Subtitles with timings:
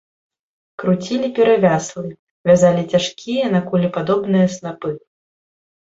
[0.83, 2.09] Круцілі перавяслы,
[2.53, 4.91] вязалі цяжкія, на кулі падобныя снапы.